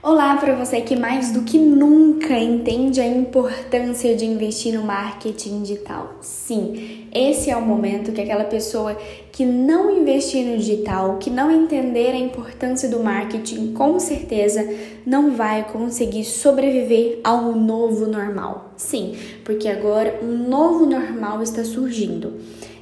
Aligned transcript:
Olá 0.00 0.36
para 0.36 0.54
você 0.54 0.80
que 0.80 0.94
mais 0.94 1.32
do 1.32 1.42
que 1.42 1.58
nunca 1.58 2.38
entende 2.38 3.00
a 3.00 3.06
importância 3.06 4.14
de 4.14 4.24
investir 4.24 4.72
no 4.72 4.84
marketing 4.86 5.62
digital. 5.62 6.18
Sim, 6.20 7.08
esse 7.12 7.50
é 7.50 7.56
o 7.56 7.66
momento 7.66 8.12
que 8.12 8.20
aquela 8.20 8.44
pessoa 8.44 8.96
que 9.32 9.44
não 9.44 9.90
investir 9.90 10.46
no 10.46 10.56
digital, 10.56 11.16
que 11.16 11.28
não 11.28 11.50
entender 11.50 12.12
a 12.12 12.16
importância 12.16 12.88
do 12.88 13.00
marketing, 13.00 13.72
com 13.72 13.98
certeza 13.98 14.64
não 15.04 15.32
vai 15.32 15.64
conseguir 15.64 16.22
sobreviver 16.22 17.18
ao 17.24 17.56
novo 17.56 18.06
normal. 18.06 18.74
Sim, 18.76 19.16
porque 19.44 19.66
agora 19.66 20.20
um 20.22 20.48
novo 20.48 20.86
normal 20.86 21.42
está 21.42 21.64
surgindo. 21.64 22.34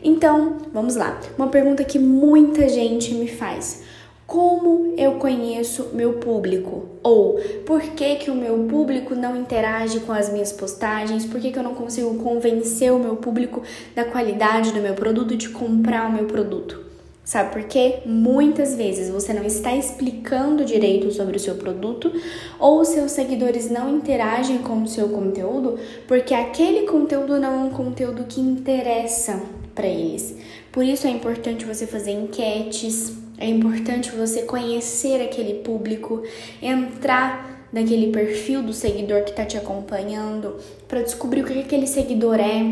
Então, 0.04 0.58
vamos 0.70 0.96
lá. 0.96 1.18
Uma 1.38 1.48
pergunta 1.48 1.82
que 1.82 1.98
muita 1.98 2.68
gente 2.68 3.14
me 3.14 3.26
faz. 3.26 3.82
Como 4.26 4.94
eu 4.96 5.12
conheço 5.12 5.90
meu 5.92 6.14
público? 6.14 6.88
Ou 7.00 7.38
por 7.64 7.80
que, 7.80 8.16
que 8.16 8.30
o 8.30 8.34
meu 8.34 8.64
público 8.64 9.14
não 9.14 9.36
interage 9.36 10.00
com 10.00 10.12
as 10.12 10.32
minhas 10.32 10.52
postagens? 10.52 11.24
Por 11.24 11.40
que, 11.40 11.52
que 11.52 11.58
eu 11.58 11.62
não 11.62 11.76
consigo 11.76 12.12
convencer 12.16 12.92
o 12.92 12.98
meu 12.98 13.16
público 13.16 13.62
da 13.94 14.04
qualidade 14.04 14.72
do 14.72 14.80
meu 14.80 14.94
produto, 14.94 15.36
de 15.36 15.50
comprar 15.50 16.08
o 16.08 16.12
meu 16.12 16.24
produto? 16.24 16.84
Sabe 17.24 17.52
por 17.52 17.62
quê? 17.64 18.00
Muitas 18.06 18.76
vezes 18.76 19.10
você 19.10 19.32
não 19.32 19.44
está 19.44 19.74
explicando 19.74 20.64
direito 20.64 21.12
sobre 21.12 21.36
o 21.36 21.40
seu 21.40 21.56
produto 21.56 22.12
ou 22.58 22.84
seus 22.84 23.12
seguidores 23.12 23.68
não 23.68 23.96
interagem 23.96 24.58
com 24.58 24.82
o 24.82 24.86
seu 24.86 25.08
conteúdo 25.08 25.76
porque 26.06 26.32
aquele 26.32 26.86
conteúdo 26.86 27.40
não 27.40 27.52
é 27.52 27.64
um 27.64 27.70
conteúdo 27.70 28.24
que 28.24 28.40
interessa 28.40 29.42
para 29.74 29.88
eles. 29.88 30.36
Por 30.70 30.84
isso 30.84 31.08
é 31.08 31.10
importante 31.10 31.64
você 31.64 31.84
fazer 31.84 32.12
enquetes, 32.12 33.25
é 33.38 33.46
importante 33.48 34.10
você 34.12 34.42
conhecer 34.42 35.20
aquele 35.20 35.54
público, 35.60 36.22
entrar 36.62 37.68
naquele 37.72 38.10
perfil 38.10 38.62
do 38.62 38.72
seguidor 38.72 39.22
que 39.24 39.30
está 39.30 39.44
te 39.44 39.56
acompanhando 39.56 40.56
para 40.88 41.02
descobrir 41.02 41.42
o 41.42 41.44
que 41.44 41.58
aquele 41.58 41.86
seguidor 41.86 42.40
é, 42.40 42.62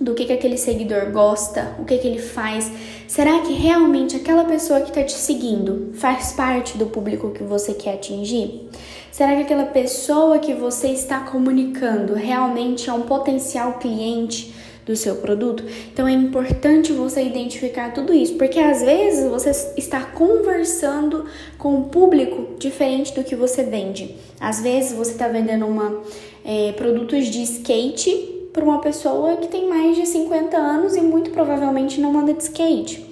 do 0.00 0.14
que, 0.14 0.24
que 0.24 0.32
aquele 0.32 0.56
seguidor 0.56 1.10
gosta, 1.10 1.74
o 1.78 1.84
que, 1.84 1.98
que 1.98 2.06
ele 2.06 2.20
faz. 2.20 2.70
Será 3.06 3.40
que 3.40 3.52
realmente 3.52 4.16
aquela 4.16 4.44
pessoa 4.44 4.80
que 4.80 4.88
está 4.88 5.02
te 5.02 5.12
seguindo 5.12 5.92
faz 5.94 6.32
parte 6.32 6.78
do 6.78 6.86
público 6.86 7.30
que 7.30 7.42
você 7.42 7.74
quer 7.74 7.94
atingir? 7.94 8.68
Será 9.10 9.34
que 9.34 9.42
aquela 9.42 9.66
pessoa 9.66 10.38
que 10.38 10.54
você 10.54 10.88
está 10.88 11.20
comunicando 11.20 12.14
realmente 12.14 12.88
é 12.88 12.92
um 12.92 13.02
potencial 13.02 13.74
cliente? 13.74 14.54
Do 14.88 14.96
seu 14.96 15.16
produto. 15.16 15.62
Então 15.92 16.08
é 16.08 16.12
importante 16.12 16.92
você 16.92 17.22
identificar 17.22 17.92
tudo 17.92 18.14
isso, 18.14 18.36
porque 18.36 18.58
às 18.58 18.82
vezes 18.82 19.30
você 19.30 19.50
está 19.76 20.02
conversando 20.02 21.26
com 21.58 21.74
um 21.74 21.82
público 21.84 22.56
diferente 22.58 23.14
do 23.14 23.22
que 23.22 23.36
você 23.36 23.62
vende. 23.62 24.16
Às 24.40 24.62
vezes 24.62 24.94
você 24.94 25.12
está 25.12 25.28
vendendo 25.28 25.66
uma, 25.66 26.02
é, 26.42 26.72
produtos 26.72 27.26
de 27.26 27.42
skate 27.42 28.48
para 28.50 28.64
uma 28.64 28.80
pessoa 28.80 29.36
que 29.36 29.48
tem 29.48 29.68
mais 29.68 29.94
de 29.94 30.06
50 30.06 30.56
anos 30.56 30.96
e 30.96 31.02
muito 31.02 31.30
provavelmente 31.30 32.00
não 32.00 32.18
anda 32.18 32.32
de 32.32 32.42
skate. 32.42 33.06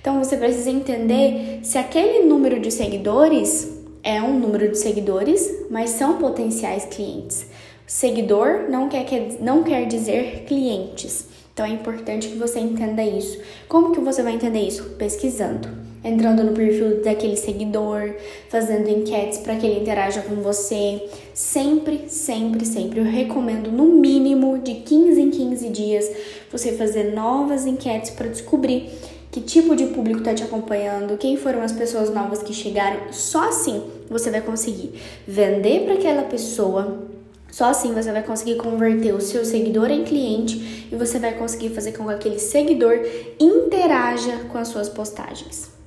Então 0.00 0.18
você 0.18 0.36
precisa 0.36 0.68
entender 0.68 1.60
se 1.62 1.78
aquele 1.78 2.24
número 2.24 2.58
de 2.58 2.72
seguidores 2.72 3.78
é 4.02 4.20
um 4.20 4.36
número 4.36 4.68
de 4.68 4.78
seguidores, 4.78 5.48
mas 5.70 5.90
são 5.90 6.16
potenciais 6.18 6.86
clientes. 6.86 7.46
Seguidor 7.90 8.70
não 8.70 8.88
quer, 8.88 9.04
não 9.40 9.64
quer 9.64 9.84
dizer 9.84 10.44
clientes. 10.46 11.26
Então 11.52 11.66
é 11.66 11.70
importante 11.70 12.28
que 12.28 12.38
você 12.38 12.60
entenda 12.60 13.02
isso. 13.02 13.40
Como 13.68 13.90
que 13.90 14.00
você 14.00 14.22
vai 14.22 14.34
entender 14.34 14.60
isso? 14.60 14.90
Pesquisando. 14.90 15.68
Entrando 16.04 16.44
no 16.44 16.52
perfil 16.52 17.02
daquele 17.02 17.36
seguidor, 17.36 18.14
fazendo 18.48 18.88
enquetes 18.88 19.38
para 19.38 19.56
que 19.56 19.66
ele 19.66 19.80
interaja 19.80 20.22
com 20.22 20.36
você. 20.36 21.04
Sempre, 21.34 22.04
sempre, 22.06 22.64
sempre. 22.64 23.00
Eu 23.00 23.04
recomendo 23.04 23.72
no 23.72 23.86
mínimo 23.86 24.58
de 24.58 24.74
15 24.74 25.20
em 25.20 25.30
15 25.30 25.68
dias 25.70 26.08
você 26.52 26.70
fazer 26.70 27.12
novas 27.12 27.66
enquetes 27.66 28.12
para 28.12 28.28
descobrir 28.28 28.88
que 29.32 29.40
tipo 29.40 29.74
de 29.74 29.86
público 29.86 30.20
está 30.20 30.32
te 30.32 30.44
acompanhando, 30.44 31.18
quem 31.18 31.36
foram 31.36 31.60
as 31.60 31.72
pessoas 31.72 32.14
novas 32.14 32.40
que 32.40 32.54
chegaram. 32.54 33.12
Só 33.12 33.48
assim 33.48 33.82
você 34.08 34.30
vai 34.30 34.42
conseguir 34.42 34.92
vender 35.26 35.86
para 35.86 35.94
aquela 35.94 36.22
pessoa 36.22 37.10
só 37.50 37.66
assim 37.66 37.92
você 37.92 38.12
vai 38.12 38.22
conseguir 38.22 38.56
converter 38.56 39.14
o 39.14 39.20
seu 39.20 39.44
seguidor 39.44 39.90
em 39.90 40.04
cliente 40.04 40.88
e 40.90 40.96
você 40.96 41.18
vai 41.18 41.34
conseguir 41.34 41.70
fazer 41.70 41.92
com 41.92 42.08
que 42.08 42.14
aquele 42.14 42.38
seguidor 42.38 42.98
interaja 43.38 44.44
com 44.50 44.58
as 44.58 44.68
suas 44.68 44.88
postagens. 44.88 45.79